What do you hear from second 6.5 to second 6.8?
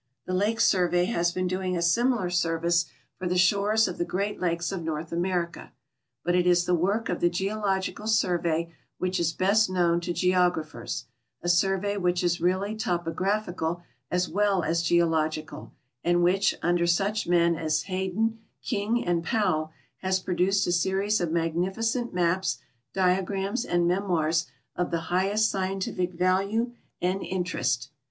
the